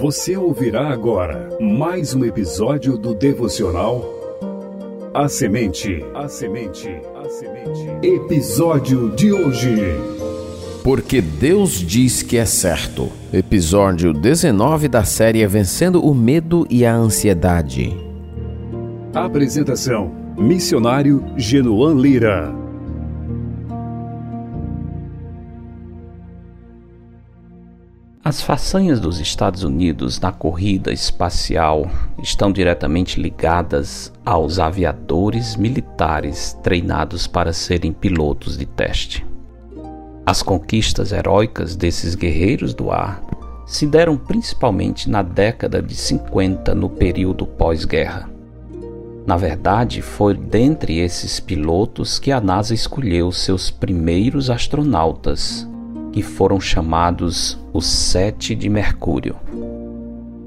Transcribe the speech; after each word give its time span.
Você 0.00 0.36
ouvirá 0.36 0.88
agora 0.88 1.48
mais 1.60 2.14
um 2.14 2.24
episódio 2.24 2.96
do 2.96 3.14
devocional 3.14 4.02
A 5.12 5.28
Semente. 5.28 6.04
A 6.14 6.28
Semente. 6.28 6.88
A 7.14 7.28
Semente. 7.28 8.06
Episódio 8.06 9.10
de 9.10 9.32
hoje. 9.32 9.76
Porque 10.82 11.20
Deus 11.20 11.72
diz 11.72 12.22
que 12.22 12.38
é 12.38 12.46
certo. 12.46 13.10
Episódio 13.32 14.12
19 14.14 14.88
da 14.88 15.04
série 15.04 15.46
Vencendo 15.46 16.04
o 16.04 16.14
Medo 16.14 16.66
e 16.70 16.86
a 16.86 16.94
Ansiedade. 16.94 17.94
Apresentação: 19.14 20.10
Missionário 20.38 21.22
Genoan 21.36 21.94
Lira. 22.00 22.52
As 28.24 28.40
façanhas 28.40 29.00
dos 29.00 29.18
Estados 29.18 29.64
Unidos 29.64 30.20
na 30.20 30.30
corrida 30.30 30.92
espacial 30.92 31.90
estão 32.22 32.52
diretamente 32.52 33.20
ligadas 33.20 34.12
aos 34.24 34.60
aviadores 34.60 35.56
militares 35.56 36.56
treinados 36.62 37.26
para 37.26 37.52
serem 37.52 37.92
pilotos 37.92 38.56
de 38.56 38.64
teste. 38.64 39.26
As 40.24 40.40
conquistas 40.40 41.10
heróicas 41.10 41.74
desses 41.74 42.14
guerreiros 42.14 42.72
do 42.72 42.92
ar 42.92 43.20
se 43.66 43.88
deram 43.88 44.16
principalmente 44.16 45.10
na 45.10 45.22
década 45.22 45.82
de 45.82 45.96
50, 45.96 46.76
no 46.76 46.88
período 46.88 47.44
pós-guerra. 47.44 48.30
Na 49.26 49.36
verdade, 49.36 50.00
foi 50.00 50.36
dentre 50.36 51.00
esses 51.00 51.40
pilotos 51.40 52.20
que 52.20 52.30
a 52.30 52.40
NASA 52.40 52.72
escolheu 52.72 53.32
seus 53.32 53.68
primeiros 53.68 54.48
astronautas 54.48 55.66
que 56.12 56.22
foram 56.22 56.60
chamados 56.60 57.58
os 57.72 57.86
Sete 57.86 58.54
de 58.54 58.68
Mercúrio. 58.68 59.36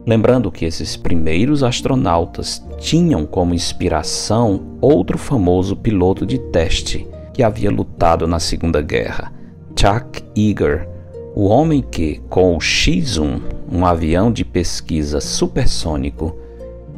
Lembrando 0.05 0.52
que 0.52 0.66
esses 0.66 0.95
primeiros 0.95 1.63
astronautas 1.63 2.63
tinham 2.77 3.25
como 3.25 3.55
inspiração 3.55 4.77
outro 4.80 5.17
famoso 5.17 5.75
piloto 5.75 6.25
de 6.25 6.38
teste 6.38 7.08
que 7.33 7.41
havia 7.41 7.71
lutado 7.71 8.27
na 8.27 8.39
Segunda 8.39 8.81
Guerra, 8.81 9.33
Chuck 9.75 10.23
Yeager, 10.38 10.88
o 11.36 11.47
homem 11.47 11.81
que, 11.81 12.21
com 12.30 12.55
o 12.55 12.61
X-1, 12.61 13.41
um 13.69 13.86
avião 13.86 14.31
de 14.31 14.45
pesquisa 14.45 15.19
supersônico, 15.19 16.38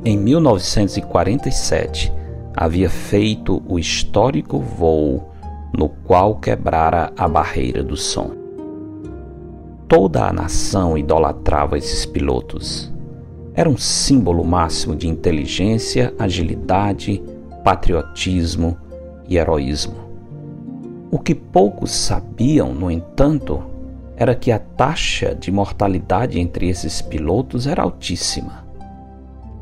em 0.03 0.17
1947 0.17 2.11
havia 2.55 2.89
feito 2.89 3.63
o 3.67 3.79
histórico 3.79 4.59
voo 4.59 5.31
no 5.75 5.89
qual 5.89 6.35
quebrara 6.35 7.11
a 7.17 7.27
barreira 7.27 7.83
do 7.83 7.95
som. 7.95 8.46
Toda 9.87 10.25
a 10.25 10.33
nação 10.33 10.97
idolatrava 10.97 11.77
esses 11.77 12.05
pilotos. 12.05 12.91
Era 13.53 13.69
um 13.69 13.77
símbolo 13.77 14.43
máximo 14.43 14.93
de 14.93 15.07
inteligência, 15.07 16.13
agilidade, 16.19 17.23
patriotismo 17.63 18.77
e 19.29 19.37
heroísmo. 19.37 19.95
O 21.09 21.17
que 21.17 21.33
poucos 21.33 21.91
sabiam, 21.91 22.73
no 22.73 22.91
entanto, 22.91 23.63
era 24.17 24.35
que 24.35 24.51
a 24.51 24.59
taxa 24.59 25.33
de 25.33 25.51
mortalidade 25.53 26.37
entre 26.37 26.67
esses 26.67 27.01
pilotos 27.01 27.65
era 27.65 27.81
altíssima. 27.81 28.67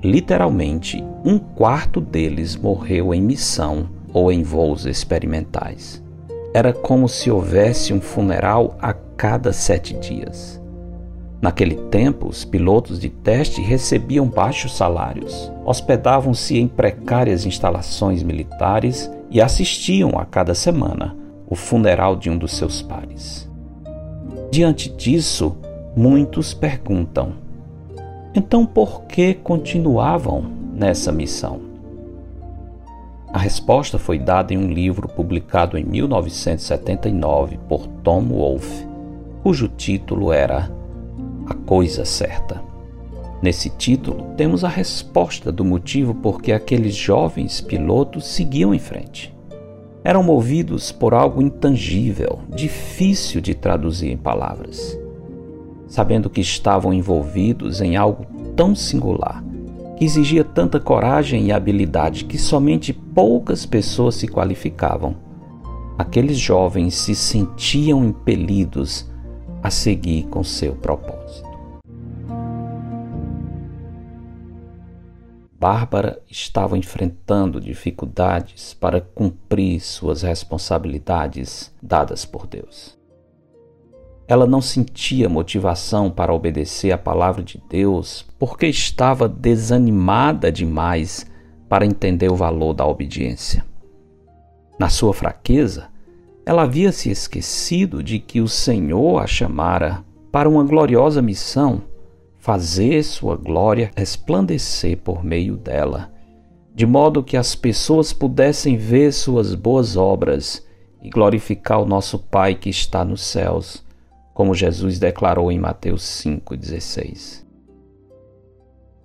Literalmente, 0.04 1.04
um 1.23 1.38
quarto 1.38 2.02
deles 2.02 2.56
morreu 2.56 3.14
em 3.14 3.22
missão 3.22 3.89
ou 4.12 4.32
em 4.32 4.42
voos 4.42 4.88
experimentais. 4.88 6.04
Era 6.52 6.73
como 6.73 7.08
se 7.08 7.30
houvesse 7.30 7.94
um 7.94 8.02
funeral 8.02 8.76
a 8.82 8.94
cada 9.17 9.53
sete 9.53 9.93
dias. 9.93 10.61
Naquele 11.42 11.76
tempo, 11.89 12.27
os 12.27 12.43
pilotos 12.43 12.99
de 12.99 13.09
teste 13.09 13.61
recebiam 13.61 14.27
baixos 14.27 14.76
salários, 14.76 15.52
hospedavam-se 15.64 16.58
em 16.58 16.67
precárias 16.67 17.45
instalações 17.45 18.23
militares 18.23 19.11
e 19.30 19.42
assistiam 19.42 20.17
a 20.17 20.25
cada 20.25 20.55
semana 20.55 21.15
o 21.48 21.55
funeral 21.55 22.15
de 22.15 22.30
um 22.30 22.37
dos 22.37 22.54
seus 22.54 22.81
pares. 22.81 23.49
Diante 24.52 24.89
disso, 24.89 25.55
muitos 25.95 26.54
perguntam: 26.54 27.33
então 28.33 28.65
por 28.65 29.04
que 29.04 29.33
continuavam 29.33 30.43
nessa 30.73 31.11
missão? 31.11 31.61
A 33.31 33.37
resposta 33.37 33.99
foi 33.99 34.17
dada 34.17 34.54
em 34.54 34.58
um 34.58 34.71
livro 34.71 35.09
publicado 35.09 35.77
em 35.77 35.83
1979 35.83 37.59
por 37.67 37.86
Tom 38.02 38.23
Wolfe 38.30 38.85
cujo 39.45 39.67
título 39.67 40.33
era 40.33 40.72
A 41.45 41.54
Coisa 41.54 42.04
Certa. 42.04 42.64
Nesse 43.44 43.70
título, 43.70 44.33
temos 44.36 44.64
a 44.64 44.67
resposta 44.67 45.52
do 45.52 45.64
motivo 45.64 46.16
por 46.16 46.42
que 46.42 46.52
aqueles 46.52 46.95
jovens 46.95 47.61
pilotos 47.61 48.26
seguiam 48.26 48.73
em 48.73 48.80
frente. 48.80 49.32
Eram 50.04 50.23
movidos 50.23 50.92
por 50.92 51.14
algo 51.14 51.44
intangível, 51.44 52.39
difícil 52.55 53.39
de 53.39 53.54
traduzir 53.54 54.10
em 54.10 54.17
palavras. 54.17 54.98
Sabendo 55.88 56.28
que 56.28 56.42
estavam 56.42 56.92
envolvidos 56.92 57.82
em 57.82 57.95
algo 57.95 58.26
tão 58.55 58.73
singular, 58.73 59.44
que 59.95 60.05
exigia 60.05 60.44
tanta 60.44 60.80
coragem 60.80 61.45
e 61.45 61.52
habilidade 61.52 62.26
que 62.26 62.39
somente 62.39 62.92
poucas 62.92 63.64
pessoas 63.64 64.16
se 64.16 64.28
qualificavam, 64.28 65.16
aqueles 66.00 66.39
jovens 66.39 66.95
se 66.95 67.14
sentiam 67.14 68.04
impelidos 68.04 69.14
a 69.65 69.71
seguir 69.71 70.27
com 70.27 70.43
seu 70.43 70.76
propósito. 70.76 71.49
Bárbara 75.59 76.21
estava 76.30 76.77
enfrentando 76.77 77.59
dificuldades 77.59 78.75
para 78.75 79.02
cumprir 79.02 79.80
suas 79.80 80.21
responsabilidades 80.21 81.73
dadas 81.81 82.25
por 82.25 82.45
Deus. 82.45 82.95
Ela 84.27 84.45
não 84.45 84.61
sentia 84.61 85.27
motivação 85.27 86.11
para 86.11 86.31
obedecer 86.31 86.92
à 86.92 86.98
palavra 86.99 87.42
de 87.42 87.59
Deus 87.67 88.23
porque 88.37 88.67
estava 88.67 89.27
desanimada 89.27 90.52
demais 90.52 91.25
para 91.67 91.87
entender 91.87 92.31
o 92.31 92.36
valor 92.36 92.75
da 92.75 92.86
obediência. 92.86 93.65
Na 94.77 94.89
sua 94.89 95.11
fraqueza, 95.11 95.89
ela 96.45 96.64
havia 96.64 96.92
se 96.92 97.10
esquecido 97.10 98.04
de 98.04 98.20
que 98.20 98.39
o 98.39 98.48
Senhor 98.48 99.22
a 99.22 99.26
chamara 99.26 100.06
para 100.32 100.48
uma 100.48 100.64
gloriosa 100.64 101.22
missão, 101.22 101.82
fazer 102.38 103.02
sua 103.04 103.36
glória 103.36 103.89
resplandecer 103.95 104.98
por 104.98 105.23
meio 105.23 105.58
dela, 105.58 106.11
de 106.73 106.86
modo 106.86 107.23
que 107.23 107.38
as 107.38 107.55
pessoas 107.55 108.14
pudessem 108.14 108.78
ver 108.78 109.11
suas 109.11 109.55
boas 109.55 109.98
obras 109.98 110.64
e 111.02 111.10
glorificar 111.10 111.82
o 111.82 111.86
nosso 111.86 112.20
Pai 112.20 112.54
que 112.54 112.70
está 112.70 113.04
nos 113.04 113.22
céus, 113.22 113.84
como 114.34 114.54
Jesus 114.54 115.00
declarou 115.00 115.52
em 115.52 115.58
Mateus 115.58 116.04
5,16. 116.04 117.45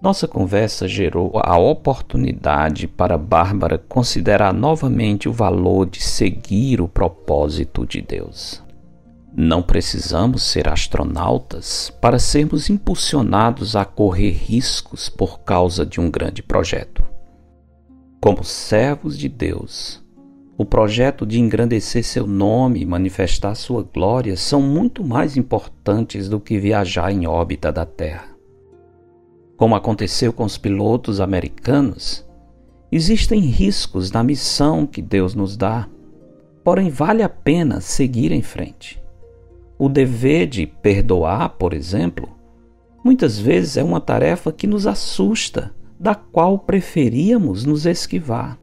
Nossa 0.02 0.26
conversa 0.26 0.88
gerou 0.88 1.32
a 1.34 1.58
oportunidade 1.58 2.88
para 2.88 3.18
Bárbara 3.18 3.76
considerar 3.76 4.50
novamente 4.54 5.28
o 5.28 5.32
valor 5.32 5.84
de 5.84 6.02
seguir 6.02 6.80
o 6.80 6.88
propósito 6.88 7.86
de 7.86 8.00
Deus. 8.00 8.62
Não 9.36 9.62
precisamos 9.62 10.42
ser 10.42 10.68
astronautas 10.70 11.92
para 12.00 12.18
sermos 12.18 12.70
impulsionados 12.70 13.76
a 13.76 13.84
correr 13.84 14.30
riscos 14.30 15.10
por 15.10 15.40
causa 15.40 15.84
de 15.84 16.00
um 16.00 16.10
grande 16.10 16.42
projeto. 16.42 17.04
Como 18.22 18.42
servos 18.42 19.18
de 19.18 19.28
Deus, 19.28 20.02
o 20.56 20.64
projeto 20.64 21.26
de 21.26 21.38
engrandecer 21.38 22.02
seu 22.02 22.26
nome 22.26 22.80
e 22.80 22.86
manifestar 22.86 23.54
sua 23.54 23.82
glória 23.82 24.34
são 24.34 24.62
muito 24.62 25.04
mais 25.04 25.36
importantes 25.36 26.26
do 26.26 26.40
que 26.40 26.58
viajar 26.58 27.12
em 27.12 27.26
órbita 27.26 27.70
da 27.70 27.84
Terra 27.84 28.29
como 29.60 29.74
aconteceu 29.74 30.32
com 30.32 30.44
os 30.44 30.56
pilotos 30.56 31.20
americanos, 31.20 32.26
existem 32.90 33.40
riscos 33.40 34.10
na 34.10 34.24
missão 34.24 34.86
que 34.86 35.02
Deus 35.02 35.34
nos 35.34 35.54
dá, 35.54 35.86
porém 36.64 36.88
vale 36.88 37.22
a 37.22 37.28
pena 37.28 37.78
seguir 37.78 38.32
em 38.32 38.40
frente. 38.40 38.98
O 39.78 39.86
dever 39.86 40.46
de 40.46 40.66
perdoar, 40.66 41.58
por 41.58 41.74
exemplo, 41.74 42.26
muitas 43.04 43.38
vezes 43.38 43.76
é 43.76 43.84
uma 43.84 44.00
tarefa 44.00 44.50
que 44.50 44.66
nos 44.66 44.86
assusta, 44.86 45.74
da 45.98 46.14
qual 46.14 46.58
preferíamos 46.58 47.62
nos 47.62 47.84
esquivar. 47.84 48.58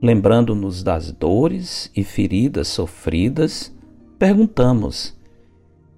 Lembrando-nos 0.00 0.84
das 0.84 1.10
dores 1.10 1.90
e 1.96 2.04
feridas 2.04 2.68
sofridas, 2.68 3.74
perguntamos: 4.20 5.18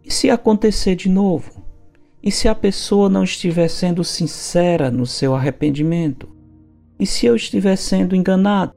e 0.03 0.11
se 0.11 0.31
acontecer 0.31 0.97
de 0.97 1.11
novo? 1.11 1.66
E 2.27 2.33
se 2.33 2.49
a 2.49 2.57
pessoa 2.57 3.09
não 3.09 3.23
estiver 3.23 3.69
sendo 3.69 4.03
sincera 4.03 4.91
no 4.91 5.07
seu 5.07 5.33
arrependimento? 5.33 6.29
E 6.99 7.07
se 7.07 7.25
eu 7.25 7.37
estiver 7.37 7.77
sendo 7.77 8.17
enganado? 8.17 8.75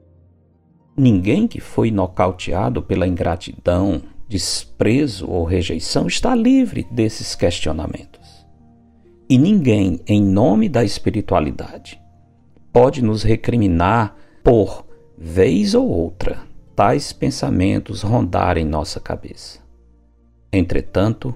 Ninguém 0.96 1.48
que 1.48 1.58
foi 1.58 1.90
nocauteado 1.90 2.80
pela 2.80 3.08
ingratidão, 3.08 4.02
desprezo 4.28 5.28
ou 5.28 5.42
rejeição 5.42 6.06
está 6.06 6.32
livre 6.32 6.86
desses 6.92 7.34
questionamentos. 7.34 8.46
E 9.28 9.36
ninguém, 9.36 9.98
em 10.06 10.22
nome 10.22 10.68
da 10.68 10.84
espiritualidade, 10.84 12.00
pode 12.72 13.02
nos 13.02 13.24
recriminar 13.24 14.14
por, 14.44 14.86
vez 15.18 15.74
ou 15.74 15.88
outra, 15.88 16.38
tais 16.76 17.12
pensamentos 17.12 18.02
rondarem 18.02 18.64
nossa 18.64 19.00
cabeça. 19.00 19.58
Entretanto, 20.52 21.34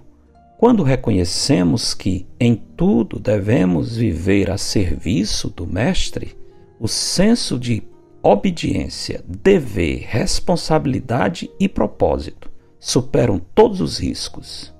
quando 0.59 0.83
reconhecemos 0.83 1.95
que 1.95 2.27
em 2.39 2.55
tudo 2.55 3.19
devemos 3.19 3.97
viver 3.97 4.51
a 4.51 4.57
serviço 4.57 5.51
do 5.51 5.67
Mestre, 5.67 6.37
o 6.79 6.89
senso 6.89 7.59
de 7.59 7.83
obediência, 8.23 9.23
dever, 9.27 10.07
responsabilidade 10.09 11.51
e 11.61 11.69
propósito 11.69 12.51
superam 12.81 13.41
todos 13.55 13.81
os 13.81 13.99
riscos. 13.99 14.75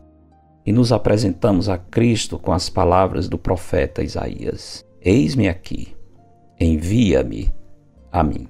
E 0.67 0.73
nos 0.73 0.93
apresentamos 0.93 1.69
a 1.69 1.77
Cristo 1.77 2.39
com 2.39 2.53
as 2.53 2.71
palavras 2.71 3.29
do 3.29 3.37
profeta 3.37 4.03
Isaías: 4.03 4.85
Eis-me 5.03 5.49
aqui, 5.49 5.95
envia-me 6.59 7.53
a 8.11 8.23
mim. 8.23 8.49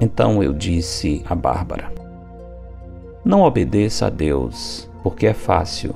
Então 0.00 0.42
eu 0.42 0.52
disse 0.52 1.22
a 1.26 1.34
Bárbara: 1.34 1.93
Não 3.24 3.42
obedeça 3.42 4.06
a 4.06 4.10
Deus 4.10 4.90
porque 5.02 5.26
é 5.26 5.32
fácil, 5.32 5.94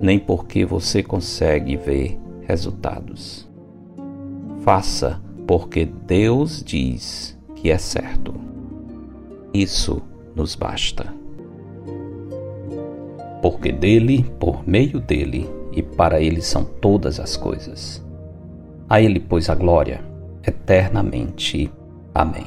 nem 0.00 0.18
porque 0.18 0.64
você 0.64 1.02
consegue 1.02 1.76
ver 1.76 2.18
resultados. 2.46 3.46
Faça 4.62 5.20
porque 5.46 5.84
Deus 5.84 6.62
diz 6.64 7.38
que 7.56 7.70
é 7.70 7.76
certo. 7.76 8.34
Isso 9.52 10.00
nos 10.34 10.54
basta. 10.54 11.12
Porque 13.42 13.70
dele, 13.70 14.24
por 14.38 14.66
meio 14.66 14.98
dele 14.98 15.50
e 15.72 15.82
para 15.82 16.20
ele 16.22 16.40
são 16.40 16.64
todas 16.64 17.20
as 17.20 17.36
coisas. 17.36 18.02
A 18.88 19.00
ele, 19.00 19.20
pois, 19.20 19.50
a 19.50 19.54
glória 19.54 20.00
eternamente. 20.46 21.70
Amém. 22.14 22.46